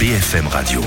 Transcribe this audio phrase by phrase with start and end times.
[0.00, 0.80] BFM Radio.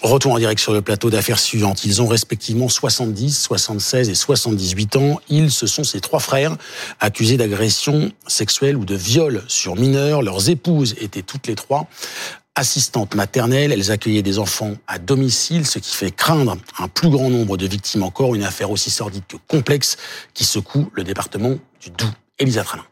[0.00, 1.84] Retour en direct sur le plateau d'affaires suivantes.
[1.84, 5.20] Ils ont respectivement 70, 76 et 78 ans.
[5.28, 6.56] Ils, ce sont ces trois frères
[7.00, 10.22] accusés d'agression sexuelle ou de viol sur mineurs.
[10.22, 11.86] Leurs épouses étaient toutes les trois
[12.58, 13.72] assistantes maternelles.
[13.72, 17.66] Elles accueillaient des enfants à domicile, ce qui fait craindre un plus grand nombre de
[17.66, 18.34] victimes encore.
[18.34, 19.96] Une affaire aussi sordide que complexe
[20.34, 22.12] qui secoue le département du Doubs.
[22.38, 22.84] Elisa Tralin.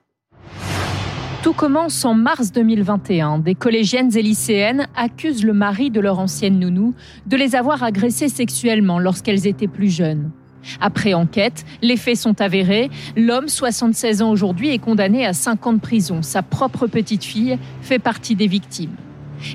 [1.42, 3.38] Tout commence en mars 2021.
[3.38, 6.94] Des collégiennes et lycéennes accusent le mari de leur ancienne nounou
[7.26, 10.32] de les avoir agressées sexuellement lorsqu'elles étaient plus jeunes.
[10.80, 12.90] Après enquête, les faits sont avérés.
[13.16, 16.22] L'homme, 76 ans aujourd'hui, est condamné à 5 ans de prison.
[16.22, 18.96] Sa propre petite fille fait partie des victimes.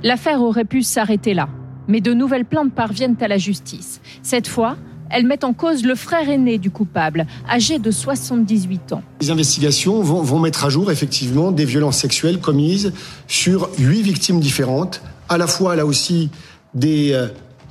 [0.03, 1.49] L'affaire aurait pu s'arrêter là.
[1.87, 4.01] Mais de nouvelles plaintes parviennent à la justice.
[4.21, 4.77] Cette fois,
[5.11, 9.03] elles mettent en cause le frère aîné du coupable, âgé de 78 ans.
[9.19, 12.93] Les investigations vont, mettre à jour effectivement des violences sexuelles commises
[13.27, 16.29] sur huit victimes différentes, à la fois là aussi
[16.73, 17.27] des euh,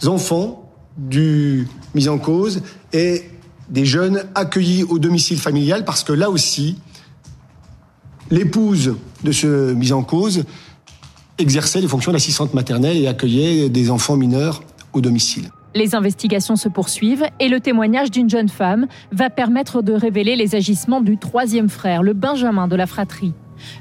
[0.06, 2.62] enfants du mis en cause
[2.92, 3.22] et
[3.70, 6.76] des jeunes accueillis au domicile familial, parce que là aussi,
[8.30, 10.44] l'épouse de ce mis en cause
[11.40, 15.50] exerçait les fonctions d'assistante maternelle et accueillait des enfants mineurs au domicile.
[15.74, 20.56] Les investigations se poursuivent et le témoignage d'une jeune femme va permettre de révéler les
[20.56, 23.34] agissements du troisième frère, le Benjamin de la fratrie.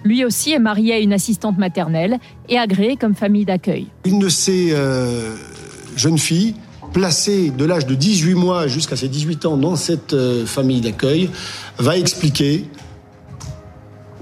[0.03, 3.87] Lui aussi est marié à une assistante maternelle et agréé comme famille d'accueil.
[4.05, 5.35] Une de ces euh,
[5.95, 6.53] jeunes filles,
[6.93, 11.29] placée de l'âge de 18 mois jusqu'à ses 18 ans dans cette euh, famille d'accueil,
[11.77, 12.65] va expliquer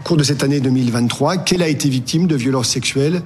[0.08, 3.22] cours de cette année 2023 qu'elle a été victime de violences sexuelles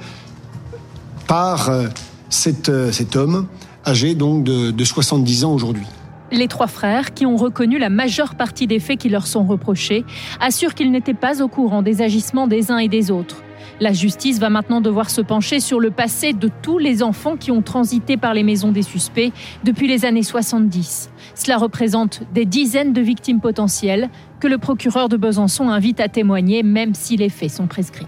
[1.27, 1.87] par euh,
[2.29, 3.45] cet, cet homme
[3.85, 5.85] âgé donc de, de 70 ans aujourd'hui?
[6.31, 10.05] Les trois frères, qui ont reconnu la majeure partie des faits qui leur sont reprochés,
[10.39, 13.43] assurent qu'ils n'étaient pas au courant des agissements des uns et des autres.
[13.81, 17.49] La justice va maintenant devoir se pencher sur le passé de tous les enfants qui
[17.49, 19.31] ont transité par les maisons des suspects
[19.63, 21.09] depuis les années 70.
[21.33, 26.61] Cela représente des dizaines de victimes potentielles que le procureur de Besançon invite à témoigner
[26.61, 28.05] même si les faits sont prescrits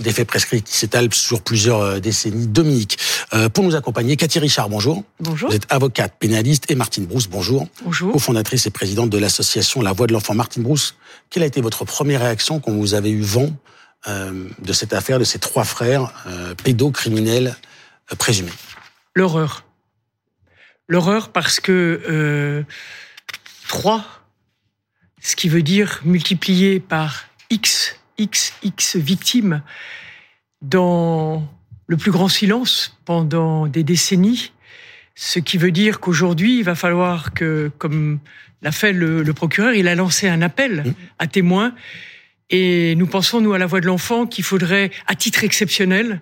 [0.00, 2.46] des faits prescrits qui s'étalent sur plusieurs euh, décennies.
[2.46, 2.96] Dominique,
[3.34, 5.04] euh, pour nous accompagner, Cathy Richard, bonjour.
[5.20, 5.50] Bonjour.
[5.50, 7.66] Vous êtes avocate pénaliste et Martine Brousse, bonjour.
[7.84, 8.10] Bonjour.
[8.10, 10.34] Co-fondatrice et présidente de l'association La Voix de l'Enfant.
[10.34, 10.96] Martine Brousse,
[11.28, 13.50] quelle a été votre première réaction quand vous avez eu vent euh,
[14.06, 17.56] de cette affaire, de ces trois frères euh, pédocriminels
[18.12, 18.52] euh, présumés
[19.14, 19.64] L'horreur.
[20.88, 22.62] L'horreur parce que euh,
[23.68, 24.04] trois,
[25.20, 29.62] ce qui veut dire multiplié par X XX victimes
[30.62, 31.46] dans
[31.86, 34.52] le plus grand silence pendant des décennies,
[35.14, 38.20] ce qui veut dire qu'aujourd'hui, il va falloir que, comme
[38.62, 41.74] l'a fait le, le, procureur, il a lancé un appel à témoins.
[42.50, 46.20] Et nous pensons, nous, à la voix de l'enfant, qu'il faudrait, à titre exceptionnel,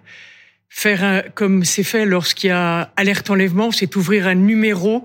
[0.69, 5.05] faire comme c'est fait lorsqu'il y a alerte enlèvement, c'est ouvrir un numéro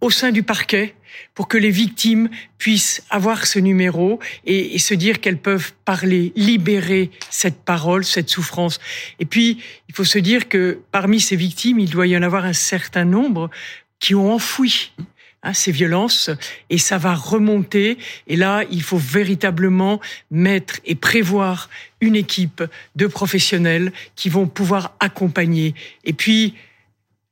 [0.00, 0.94] au sein du parquet
[1.34, 6.32] pour que les victimes puissent avoir ce numéro et, et se dire qu'elles peuvent parler,
[6.36, 8.80] libérer cette parole, cette souffrance.
[9.18, 12.46] Et puis, il faut se dire que parmi ces victimes, il doit y en avoir
[12.46, 13.50] un certain nombre
[14.00, 14.92] qui ont enfoui
[15.42, 16.30] hein, ces violences
[16.70, 17.98] et ça va remonter.
[18.26, 21.68] Et là, il faut véritablement mettre et prévoir
[22.00, 22.62] une équipe
[22.96, 25.74] de professionnels qui vont pouvoir accompagner.
[26.04, 26.54] Et puis,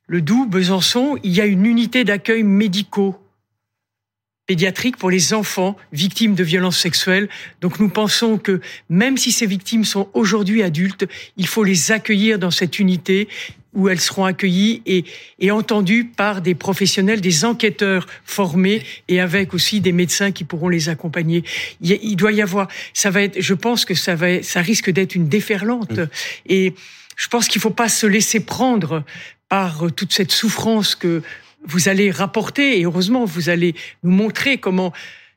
[0.07, 3.17] le Doubs, Besançon, il y a une unité d'accueil médicaux
[4.51, 7.29] pédiatrique pour les enfants victimes de violences sexuelles.
[7.61, 11.07] Donc nous pensons que même si ces victimes sont aujourd'hui adultes,
[11.37, 13.29] il faut les accueillir dans cette unité
[13.73, 15.05] où elles seront accueillies et,
[15.39, 20.69] et entendues par des professionnels, des enquêteurs formés et avec aussi des médecins qui pourront
[20.69, 21.45] les accompagner.
[21.81, 24.91] Il, il doit y avoir, ça va être, je pense que ça va, ça risque
[24.91, 26.09] d'être une déferlante mmh.
[26.49, 26.75] et
[27.17, 29.05] je pense qu'il faut pas se laisser prendre
[29.49, 31.23] par toute cette souffrance que
[31.65, 34.93] vous allez rapporter, et heureusement, vous allez nous montrer comment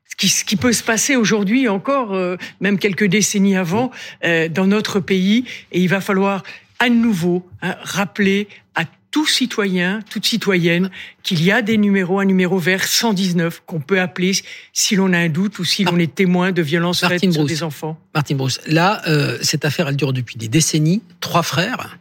[0.10, 3.92] ce qui, ce qui peut se passer aujourd'hui encore, euh, même quelques décennies avant,
[4.24, 5.46] euh, dans notre pays.
[5.72, 6.44] Et il va falloir
[6.80, 10.90] à nouveau hein, rappeler à tout citoyen, toute citoyenne,
[11.22, 14.32] qu'il y a des numéros, un numéro vert 119 qu'on peut appeler
[14.74, 17.36] si l'on a un doute ou si l'on est témoin de violences faites Brousse.
[17.36, 18.00] sur des enfants.
[18.16, 21.04] Martine Brousse, là, euh, cette affaire, elle dure depuis des décennies.
[21.20, 22.00] Trois frères,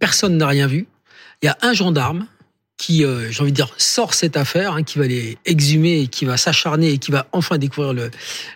[0.00, 0.88] personne n'a rien vu.
[1.42, 2.26] Il y a un gendarme
[2.76, 6.06] qui, euh, j'ai envie de dire, sort cette affaire, hein, qui va les exhumer et
[6.08, 8.04] qui va s'acharner et qui va enfin découvrir l'histoire.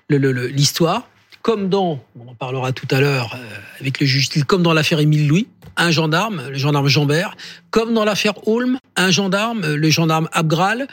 [0.08, 1.08] Le, le,
[1.42, 5.00] comme dans, on en parlera tout à l'heure euh, avec le juge, comme dans l'affaire
[5.00, 7.36] Émile Louis, un gendarme, le gendarme Jambert,
[7.70, 10.86] comme dans l'affaire Holm, un gendarme, le gendarme Abgral,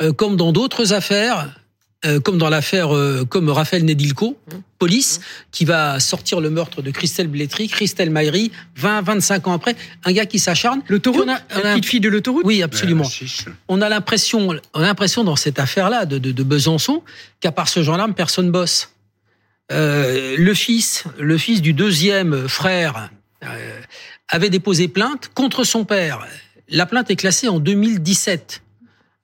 [0.00, 1.50] euh, comme dans d'autres affaires,
[2.04, 4.56] euh, comme dans l'affaire euh, comme Raphaël Nedilko, mmh.
[4.78, 5.22] police, mmh.
[5.52, 10.12] qui va sortir le meurtre de Christelle Blétry, Christelle Maillery, 20, 25 ans après, un
[10.12, 10.82] gars qui s'acharne.
[10.88, 12.44] L'autoroute, la petite fille de l'autoroute?
[12.44, 13.08] Oui, absolument.
[13.68, 17.02] on a l'impression, on a l'impression dans cette affaire-là de, de, de, Besançon
[17.40, 18.88] qu'à part ce gendarme, personne bosse.
[19.72, 23.10] Euh, le fils, le fils du deuxième frère,
[23.42, 23.80] euh,
[24.28, 26.26] avait déposé plainte contre son père.
[26.68, 28.62] La plainte est classée en 2017.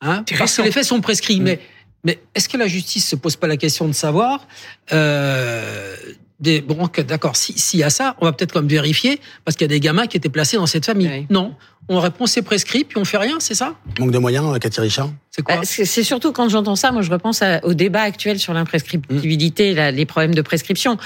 [0.00, 1.41] Hein, parce que les faits sont prescrits.
[1.41, 1.45] Mmh.
[1.45, 1.61] Mais
[2.05, 4.47] mais est-ce que la justice se pose pas la question de savoir
[4.93, 5.97] euh,
[6.40, 9.64] des, bon, d'accord, s'il si y a ça, on va peut-être comme vérifier parce qu'il
[9.64, 11.26] y a des gamins qui étaient placés dans cette famille.
[11.31, 11.55] Non,
[11.88, 13.75] on répond c'est prescrit puis on fait rien, c'est ça?
[13.99, 15.11] Manque de moyens, euh, Cathy Richard?
[15.31, 15.56] C'est quoi?
[15.56, 19.94] Bah, C'est surtout quand j'entends ça, moi je repense au débat actuel sur l'imprescriptibilité, mmh.
[19.94, 20.96] les problèmes de prescription.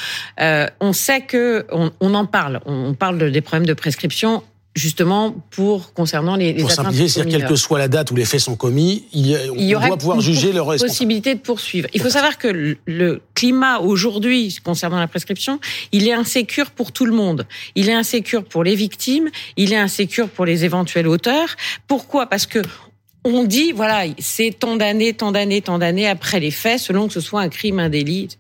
[0.41, 4.43] Euh, on sait que on, on en parle, on parle des problèmes de prescription
[4.75, 8.25] justement pour concernant les, les pour simplifier, c'est-à-dire quelle que soit la date où les
[8.25, 11.89] faits sont commis, il, on il y doit pouvoir juger leur possibilité de poursuivre.
[11.93, 15.61] Il faut savoir que le climat aujourd'hui concernant la prescription,
[15.93, 17.47] il est insécure pour tout le monde.
[17.75, 21.57] Il est insécure pour les victimes, il est insécure pour les éventuels auteurs.
[21.87, 22.27] Pourquoi?
[22.27, 22.61] Parce que
[23.25, 27.15] on dit, voilà, c'est tant d'années, tant d'années, tant d'années après les faits, selon que
[27.15, 28.37] ce soit un crime, un délit.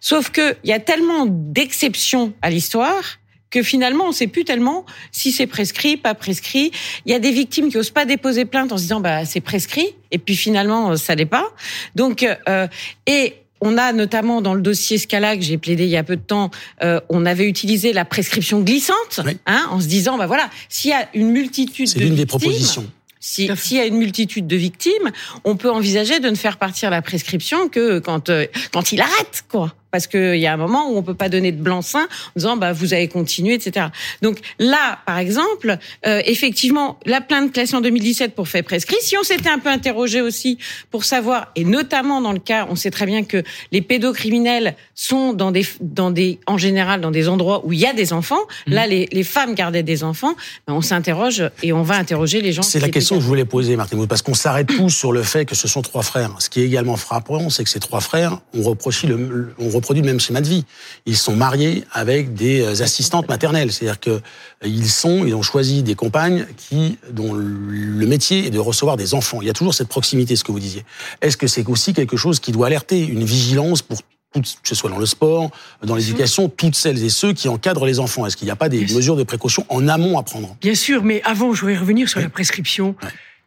[0.00, 3.19] Sauf que il y a tellement d'exceptions à l'histoire
[3.50, 6.70] que finalement on sait plus tellement si c'est prescrit, pas prescrit.
[7.06, 9.40] Il y a des victimes qui osent pas déposer plainte en se disant bah c'est
[9.40, 11.48] prescrit et puis finalement ça l'est pas.
[11.94, 12.68] Donc euh,
[13.06, 16.16] et on a notamment dans le dossier Scala que j'ai plaidé il y a peu
[16.16, 16.50] de temps,
[16.82, 20.94] euh, on avait utilisé la prescription glissante, hein, en se disant bah voilà, s'il y
[20.94, 22.90] a une multitude de l'une des propositions.
[23.22, 25.10] S'il y a une multitude de victimes,
[25.44, 29.44] on peut envisager de ne faire partir la prescription que quand euh, quand il arrête
[29.50, 32.32] quoi parce qu'il y a un moment où on peut pas donner de blanc-seing en
[32.36, 33.86] disant bah vous avez continué, etc.
[34.22, 38.96] Donc là, par exemple, euh, effectivement, la plainte classée en 2017 pour fait prescrit.
[39.00, 40.58] Si on s'était un peu interrogé aussi
[40.90, 43.42] pour savoir, et notamment dans le cas, on sait très bien que
[43.72, 47.86] les pédocriminels sont dans des, dans des, en général, dans des endroits où il y
[47.86, 48.40] a des enfants.
[48.66, 48.72] Mmh.
[48.72, 50.34] Là, les, les, femmes gardaient des enfants.
[50.66, 52.62] Ben, on s'interroge et on va interroger les gens.
[52.62, 55.44] C'est la question que je voulais poser, Martin, parce qu'on s'arrête tous sur le fait
[55.44, 56.30] que ce sont trois frères.
[56.38, 60.02] Ce qui est également frappant, c'est que ces trois frères ont reproché le, on reproduit
[60.02, 60.64] le même schéma de vie.
[61.06, 64.20] Ils sont mariés avec des euh, assistantes maternelles, c'est-à-dire que euh,
[64.64, 69.14] ils sont, ils ont choisi des compagnes qui dont le métier est de recevoir des
[69.14, 69.40] enfants.
[69.40, 70.84] Il y a toujours cette proximité, ce que vous disiez.
[71.20, 73.98] Est-ce que c'est aussi quelque chose qui doit alerter une vigilance pour
[74.32, 75.50] que ce soit dans le sport,
[75.82, 78.26] dans l'éducation, toutes celles et ceux qui encadrent les enfants?
[78.26, 80.56] Est-ce qu'il n'y a pas des mesures de précaution en amont à prendre?
[80.60, 82.94] Bien sûr, mais avant, je voudrais revenir sur la prescription.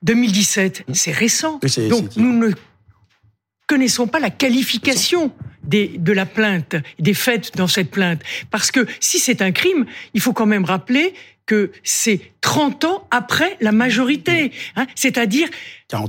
[0.02, 1.60] 2017, c'est récent.
[1.90, 2.52] Donc nous ne
[3.68, 5.32] connaissons pas la qualification
[5.64, 8.22] des, de la plainte, des faits dans cette plainte.
[8.52, 11.14] Parce que si c'est un crime, il faut quand même rappeler
[11.46, 15.50] que c'est 30 ans après la majorité, hein, c'est-à-dire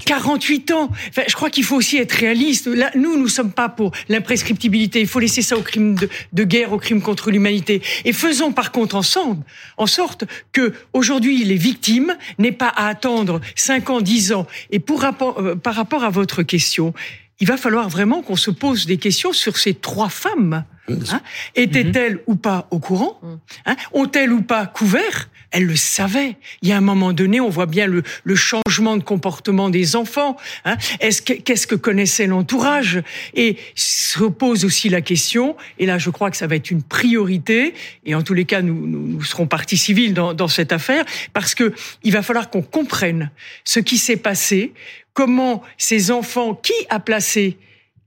[0.07, 0.71] 48.
[0.71, 0.91] ans.
[1.11, 2.67] Enfin, je crois qu'il faut aussi être réaliste.
[2.67, 5.01] Là, nous, nous sommes pas pour l'imprescriptibilité.
[5.01, 7.83] Il faut laisser ça au crime de, de guerre, au crime contre l'humanité.
[8.05, 9.45] Et faisons par contre ensemble,
[9.77, 14.47] en sorte que aujourd'hui les victimes n'aient pas à attendre 5 ans, 10 ans.
[14.71, 16.95] Et pour rapport, euh, par rapport à votre question,
[17.41, 20.65] il va falloir vraiment qu'on se pose des questions sur ces trois femmes.
[20.89, 21.21] Hein.
[21.55, 23.35] Étaient-elles ou pas au courant mm.
[23.67, 26.37] hein Ont-elles ou pas couvert Elles le savaient.
[26.63, 29.95] Il y a un moment donné, on voit bien le, le changement de comportement des
[29.95, 30.37] enfants.
[30.65, 33.01] Hein Est-ce que, qu'est-ce que connaissait l'entourage?
[33.35, 35.57] Et se pose aussi la question.
[35.79, 37.73] Et là, je crois que ça va être une priorité.
[38.05, 41.05] Et en tous les cas, nous, nous, nous serons partie civile dans, dans cette affaire
[41.33, 43.31] parce que il va falloir qu'on comprenne
[43.65, 44.73] ce qui s'est passé
[45.13, 47.57] comment ces enfants, qui a placé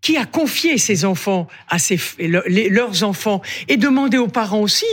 [0.02, 4.86] qui a confié ses enfants à ses, leurs enfants et demander aux parents aussi.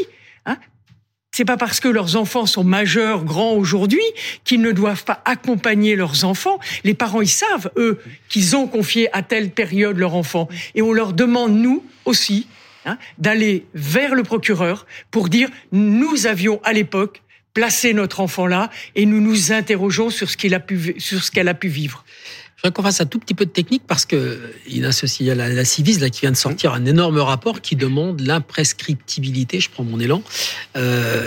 [1.37, 4.05] C'est pas parce que leurs enfants sont majeurs, grands aujourd'hui,
[4.45, 6.61] qu'ils ne doivent pas accompagner leurs enfants.
[6.85, 10.49] Les parents, ils savent, eux, qu'ils ont confié à telle période leur enfant.
[10.76, 12.47] Et on leur demande, nous aussi,
[12.87, 17.21] hein, d'aller vers le procureur pour dire, nous avions à l'époque
[17.53, 21.33] placé notre enfant là et nous nous interrogeons sur ce qu'il a pu, sur ce
[21.33, 22.05] qu'elle a pu vivre.
[22.64, 25.35] Je voudrais qu'on fasse un tout petit peu de technique parce que il associe à
[25.35, 29.61] la, la Civis là qui vient de sortir un énorme rapport qui demande l'imprescriptibilité.
[29.61, 30.23] Je prends mon élan.
[30.75, 31.26] Euh,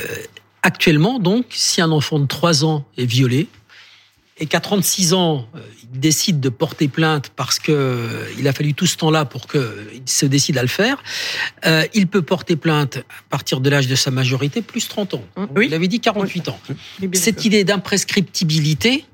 [0.63, 3.47] actuellement, donc, si un enfant de 3 ans est violé
[4.39, 5.59] et qu'à 36 ans, euh,
[5.93, 9.47] il décide de porter plainte parce que euh, il a fallu tout ce temps-là pour
[9.47, 9.61] qu'il
[10.07, 11.03] se décide à le faire,
[11.67, 15.23] euh, il peut porter plainte à partir de l'âge de sa majorité plus 30 ans.
[15.55, 15.67] Oui.
[15.67, 16.59] Il avait dit 48 ans.
[17.13, 19.05] Cette idée d'imprescriptibilité,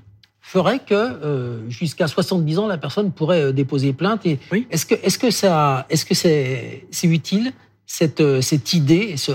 [0.53, 4.23] ferait que euh, jusqu'à 70 ans, la personne pourrait euh, déposer plainte.
[4.25, 4.67] Et oui.
[4.69, 7.53] Est-ce que, est-ce que ça, est-ce que c'est, c'est utile
[7.87, 9.31] cette, euh, cette idée, ce,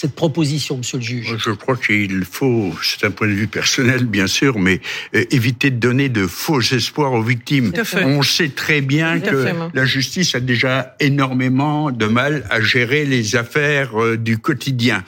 [0.00, 1.36] cette proposition, monsieur le juge?
[1.36, 4.80] Je crois qu'il faut, c'est un point de vue personnel bien sûr, mais
[5.14, 7.72] euh, éviter de donner de faux espoirs aux victimes.
[7.96, 13.36] On sait très bien que la justice a déjà énormément de mal à gérer les
[13.36, 15.04] affaires euh, du quotidien.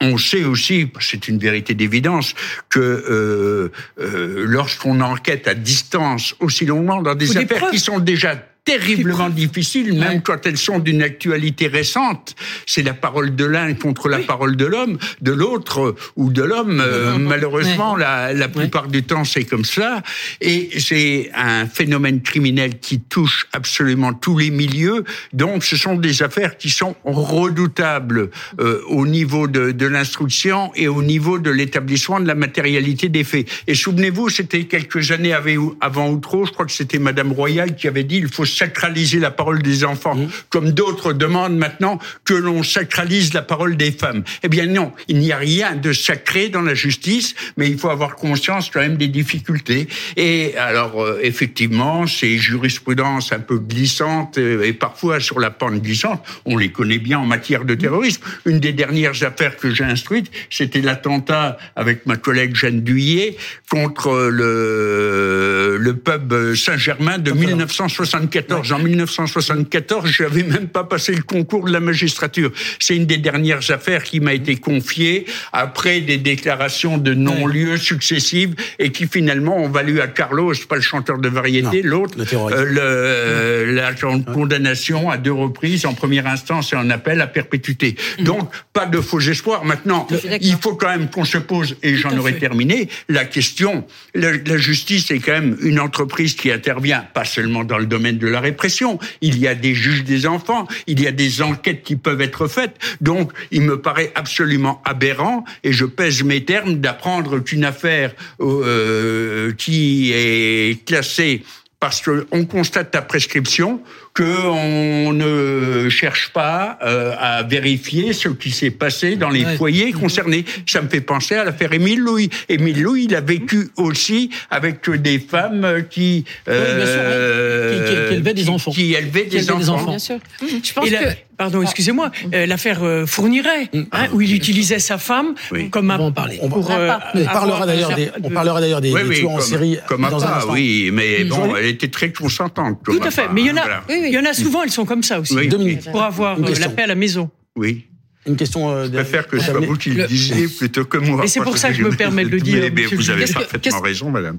[0.00, 2.34] On sait aussi, c'est une vérité d'évidence,
[2.68, 8.36] que euh, euh, lorsqu'on enquête à distance aussi longuement dans des affaires qui sont déjà
[8.66, 12.34] terriblement difficiles, même quand elles sont d'une actualité récente.
[12.66, 16.82] C'est la parole de l'un contre la parole de l'homme, de l'autre ou de l'homme.
[16.84, 20.02] Euh, malheureusement, la, la plupart du temps, c'est comme ça.
[20.40, 25.04] Et c'est un phénomène criminel qui touche absolument tous les milieux.
[25.32, 30.88] Donc, ce sont des affaires qui sont redoutables euh, au niveau de, de l'instruction et
[30.88, 33.48] au niveau de l'établissement de la matérialité des faits.
[33.68, 35.32] Et souvenez-vous, c'était quelques années
[35.80, 39.18] avant ou trop, je crois que c'était Madame Royal qui avait dit il faut sacraliser
[39.18, 40.28] la parole des enfants, mmh.
[40.48, 44.24] comme d'autres demandent maintenant que l'on sacralise la parole des femmes.
[44.42, 47.90] Eh bien non, il n'y a rien de sacré dans la justice, mais il faut
[47.90, 49.88] avoir conscience quand même des difficultés.
[50.16, 55.82] Et alors, euh, effectivement, ces jurisprudences un peu glissantes euh, et parfois sur la pente
[55.82, 58.22] glissante, on les connaît bien en matière de terrorisme.
[58.46, 63.36] Une des dernières affaires que j'ai instruites, c'était l'attentat avec ma collègue Jeanne Duyé
[63.70, 71.22] contre le, le pub Saint-Germain de 1974 en 1974, je n'avais même pas passé le
[71.22, 72.50] concours de la magistrature.
[72.78, 78.54] C'est une des dernières affaires qui m'a été confiée après des déclarations de non-lieu successives
[78.78, 82.16] et qui finalement ont valu à Carlos, pas le chanteur de variété, l'autre,
[82.52, 83.92] euh, la
[84.32, 87.96] condamnation à deux reprises, en première instance et en appel à perpétuité.
[88.18, 88.24] Mm.
[88.24, 89.64] Donc, pas de faux espoirs.
[89.64, 90.06] Maintenant,
[90.40, 93.84] il faut quand même qu'on se pose, et j'en aurais terminé, la question,
[94.14, 98.18] la, la justice est quand même une entreprise qui intervient pas seulement dans le domaine
[98.18, 98.98] de la répression.
[99.20, 102.46] Il y a des juges des enfants, il y a des enquêtes qui peuvent être
[102.46, 102.76] faites.
[103.00, 109.52] Donc, il me paraît absolument aberrant, et je pèse mes termes, d'apprendre qu'une affaire euh,
[109.52, 111.42] qui est classée
[111.78, 113.80] parce qu'on constate ta prescription,
[114.14, 120.44] qu'on ne cherche pas euh, à vérifier ce qui s'est passé dans les foyers concernés.
[120.66, 122.30] Ça me fait penser à l'affaire Émile Louis.
[122.48, 128.70] Émile Louis, il a vécu aussi avec des femmes qui, euh, qui, élevaient des enfants.
[128.70, 129.90] Qui élevaient des, enfants.
[129.90, 130.18] Bien sûr.
[130.40, 130.94] Je pense que...
[131.36, 133.82] Pardon, excusez-moi, euh, l'affaire euh, Fourniret, mm.
[133.92, 135.34] hein, où il utilisait sa femme
[135.70, 135.98] comme un...
[135.98, 136.38] On, parler.
[136.40, 140.52] on, parlera d'ailleurs des, on parlera d'ailleurs des, tueurs en série comme dans un instant.
[140.52, 142.80] Oui, mais bon, elle était très consentante.
[142.84, 144.86] Tout à fait, mais il y en a, il y en a souvent, elles sont
[144.86, 145.34] comme ça aussi.
[145.46, 145.90] Deux minutes.
[145.90, 147.30] Pour avoir euh, la paix à la maison.
[147.56, 147.86] Oui.
[148.26, 148.70] Une question.
[148.70, 151.24] Euh, je préfère que ce soit vous qui le disiez plutôt que moi.
[151.24, 152.70] Et c'est pour ça que je me permets de le dire.
[152.74, 154.38] Mais, vous avez parfaitement raison, madame.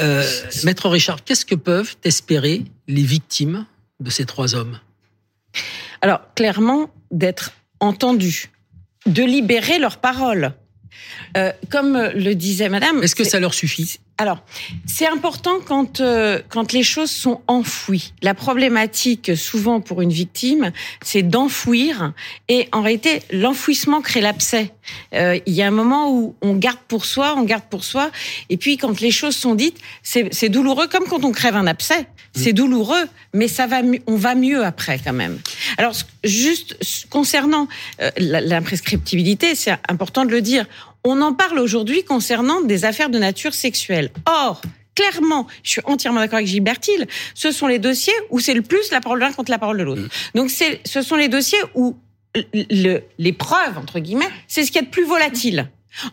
[0.00, 0.24] Euh,
[0.64, 3.66] Maître Richard, qu'est-ce que peuvent espérer les victimes
[4.00, 4.78] de ces trois hommes?
[6.02, 8.50] Alors, clairement, d'être entendus,
[9.06, 10.52] de libérer leurs paroles.
[11.38, 13.02] Euh, comme le disait Madame.
[13.02, 13.98] Est-ce que ça leur suffit?
[14.18, 14.44] alors,
[14.86, 18.12] c'est important quand euh, quand les choses sont enfouies.
[18.22, 20.70] La problématique, souvent pour une victime,
[21.02, 22.12] c'est d'enfouir.
[22.48, 24.72] Et en réalité, l'enfouissement crée l'abcès.
[25.14, 28.12] Euh, il y a un moment où on garde pour soi, on garde pour soi.
[28.48, 32.06] Et puis, quand les choses sont dites, c'est douloureux, comme quand on crève un abcès.
[32.34, 35.38] C'est douloureux, mais ça va, on va mieux après quand même.
[35.76, 36.76] Alors, juste
[37.10, 37.68] concernant
[38.00, 40.66] euh, l'imprescriptibilité, c'est important de le dire
[41.04, 44.10] on en parle aujourd'hui concernant des affaires de nature sexuelle.
[44.26, 44.62] Or,
[44.94, 48.62] clairement, je suis entièrement d'accord avec Gilles Bertil, ce sont les dossiers où c'est le
[48.62, 50.02] plus la parole de l'un contre la parole de l'autre.
[50.02, 50.08] Mm.
[50.36, 51.96] Donc, ce sont les dossiers où
[52.54, 55.68] le, les preuves, entre guillemets, c'est ce qui est de plus volatile.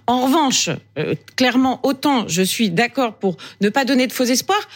[0.07, 4.67] En revanche, euh, clairement, autant je suis d'accord pour ne pas donner de faux espoirs,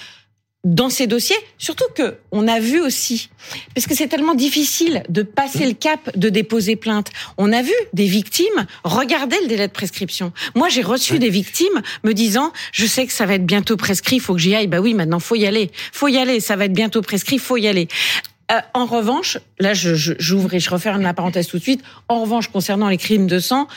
[0.64, 3.30] dans ces dossiers, surtout que on a vu aussi,
[3.76, 7.10] parce que c'est tellement difficile de passer le cap de déposer plainte.
[7.38, 10.32] On a vu des victimes regarder le délai de prescription.
[10.56, 14.18] Moi, j'ai reçu des victimes me disant "Je sais que ça va être bientôt prescrit,
[14.18, 16.56] il faut que j'y aille." Bah oui, maintenant faut y aller, faut y aller, ça
[16.56, 17.90] va être bientôt prescrit, faut y aller.
[18.52, 21.82] Euh, en revanche, là, j'ouvre et je referme la parenthèse tout de suite.
[22.08, 23.68] En revanche, concernant les crimes de sang,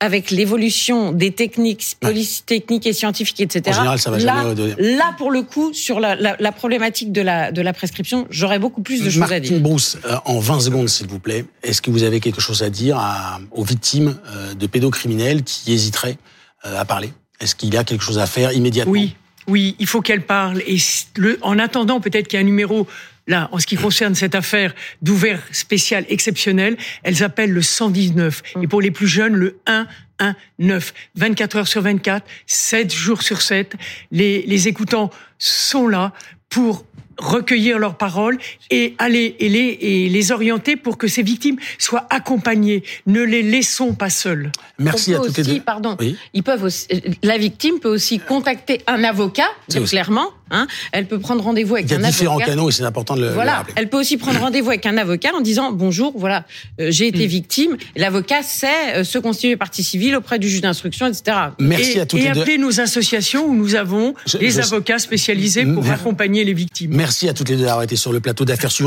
[0.00, 3.62] avec l'évolution des techniques, police techniques et scientifiques, etc.
[3.70, 4.44] En général, ça va là,
[4.78, 8.60] là, pour le coup, sur la, la, la, problématique de la, de la prescription, j'aurais
[8.60, 9.58] beaucoup plus de choses à dire.
[9.60, 12.70] Bruce, euh, en 20 secondes, s'il vous plaît, est-ce que vous avez quelque chose à
[12.70, 16.18] dire à, aux victimes euh, de pédocriminels qui hésiteraient
[16.64, 17.12] euh, à parler?
[17.40, 18.92] Est-ce qu'il y a quelque chose à faire immédiatement?
[18.92, 19.16] Oui,
[19.48, 20.62] oui, il faut qu'elle parle.
[20.66, 20.76] Et
[21.16, 22.86] le, en attendant, peut-être qu'il y a un numéro
[23.28, 28.42] là, en ce qui concerne cette affaire d'ouvert spécial exceptionnel, elles appellent le 119.
[28.62, 30.94] Et pour les plus jeunes, le 119.
[31.14, 33.76] 24 heures sur 24, 7 jours sur 7.
[34.10, 36.12] Les, les écoutants sont là
[36.48, 36.84] pour
[37.18, 38.38] recueillir leurs paroles
[38.70, 42.82] et aller et les, et les orienter pour que ces victimes soient accompagnées.
[43.06, 44.52] Ne les laissons pas seules.
[44.78, 45.60] Merci à toutes les deux.
[45.60, 45.96] Pardon,
[46.32, 46.86] ils peuvent aussi,
[47.22, 49.48] la victime peut aussi contacter un avocat,
[49.86, 50.30] clairement.
[50.50, 52.08] Hein, elle peut prendre rendez-vous avec un avocat.
[52.08, 53.64] Il y a différents canaux et c'est important de le, voilà.
[53.76, 56.46] Elle peut aussi prendre rendez-vous avec un avocat en disant bonjour, voilà,
[56.80, 57.28] euh, j'ai été mm.
[57.28, 57.76] victime.
[57.96, 61.36] L'avocat sait euh, se constituer partie civile auprès du juge d'instruction, etc.
[61.58, 65.66] Merci et, à toutes et les appeler nos associations où nous avons des avocats spécialisés
[65.66, 66.94] pour accompagner les victimes.
[67.08, 68.86] Merci à toutes les deux d'avoir été sur le plateau d'affaires suivantes.